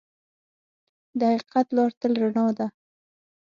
د 1.19 1.21
حقیقت 1.31 1.67
لار 1.75 1.91
تل 1.99 2.13
رڼا 2.21 2.47
ده. 2.57 2.67